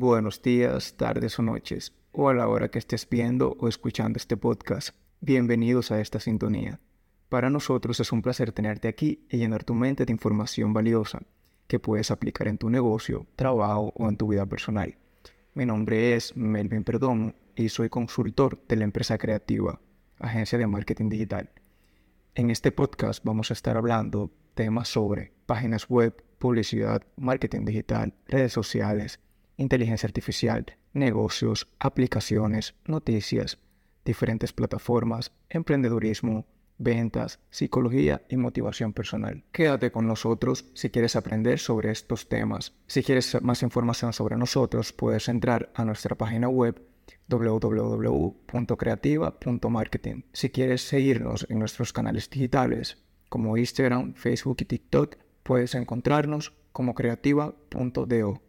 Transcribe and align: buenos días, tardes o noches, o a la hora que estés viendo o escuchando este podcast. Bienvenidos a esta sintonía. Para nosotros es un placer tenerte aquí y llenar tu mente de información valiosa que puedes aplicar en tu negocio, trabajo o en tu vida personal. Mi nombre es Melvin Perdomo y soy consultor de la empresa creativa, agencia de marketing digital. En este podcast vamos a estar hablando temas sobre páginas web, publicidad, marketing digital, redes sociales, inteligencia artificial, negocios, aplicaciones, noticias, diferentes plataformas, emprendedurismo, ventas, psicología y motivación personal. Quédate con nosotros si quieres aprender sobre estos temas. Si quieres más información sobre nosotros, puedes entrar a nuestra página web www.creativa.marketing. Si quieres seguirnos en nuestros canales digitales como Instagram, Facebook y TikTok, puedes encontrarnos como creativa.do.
buenos 0.00 0.40
días, 0.40 0.96
tardes 0.96 1.38
o 1.38 1.42
noches, 1.42 1.92
o 2.10 2.30
a 2.30 2.34
la 2.34 2.48
hora 2.48 2.70
que 2.70 2.78
estés 2.78 3.06
viendo 3.06 3.54
o 3.60 3.68
escuchando 3.68 4.16
este 4.16 4.38
podcast. 4.38 4.96
Bienvenidos 5.20 5.90
a 5.90 6.00
esta 6.00 6.20
sintonía. 6.20 6.80
Para 7.28 7.50
nosotros 7.50 8.00
es 8.00 8.10
un 8.10 8.22
placer 8.22 8.50
tenerte 8.50 8.88
aquí 8.88 9.26
y 9.28 9.36
llenar 9.36 9.62
tu 9.62 9.74
mente 9.74 10.06
de 10.06 10.12
información 10.12 10.72
valiosa 10.72 11.20
que 11.66 11.78
puedes 11.78 12.10
aplicar 12.10 12.48
en 12.48 12.56
tu 12.56 12.70
negocio, 12.70 13.26
trabajo 13.36 13.92
o 13.94 14.08
en 14.08 14.16
tu 14.16 14.28
vida 14.28 14.46
personal. 14.46 14.96
Mi 15.52 15.66
nombre 15.66 16.14
es 16.14 16.34
Melvin 16.34 16.82
Perdomo 16.82 17.34
y 17.54 17.68
soy 17.68 17.90
consultor 17.90 18.58
de 18.68 18.76
la 18.76 18.84
empresa 18.84 19.18
creativa, 19.18 19.82
agencia 20.18 20.56
de 20.56 20.66
marketing 20.66 21.10
digital. 21.10 21.50
En 22.34 22.48
este 22.48 22.72
podcast 22.72 23.22
vamos 23.22 23.50
a 23.50 23.54
estar 23.54 23.76
hablando 23.76 24.30
temas 24.54 24.88
sobre 24.88 25.34
páginas 25.44 25.90
web, 25.90 26.24
publicidad, 26.38 27.02
marketing 27.16 27.66
digital, 27.66 28.14
redes 28.28 28.54
sociales, 28.54 29.20
inteligencia 29.60 30.06
artificial, 30.06 30.64
negocios, 30.94 31.68
aplicaciones, 31.78 32.74
noticias, 32.86 33.58
diferentes 34.04 34.54
plataformas, 34.54 35.32
emprendedurismo, 35.50 36.46
ventas, 36.78 37.40
psicología 37.50 38.22
y 38.30 38.38
motivación 38.38 38.94
personal. 38.94 39.44
Quédate 39.52 39.92
con 39.92 40.06
nosotros 40.06 40.64
si 40.72 40.88
quieres 40.88 41.14
aprender 41.14 41.58
sobre 41.58 41.90
estos 41.90 42.26
temas. 42.28 42.72
Si 42.86 43.02
quieres 43.02 43.42
más 43.42 43.62
información 43.62 44.14
sobre 44.14 44.38
nosotros, 44.38 44.94
puedes 44.94 45.28
entrar 45.28 45.70
a 45.74 45.84
nuestra 45.84 46.16
página 46.16 46.48
web 46.48 46.82
www.creativa.marketing. 47.28 50.22
Si 50.32 50.48
quieres 50.48 50.88
seguirnos 50.88 51.46
en 51.50 51.58
nuestros 51.58 51.92
canales 51.92 52.30
digitales 52.30 52.96
como 53.28 53.58
Instagram, 53.58 54.14
Facebook 54.14 54.56
y 54.60 54.64
TikTok, 54.64 55.16
puedes 55.42 55.74
encontrarnos 55.74 56.54
como 56.72 56.94
creativa.do. 56.94 58.40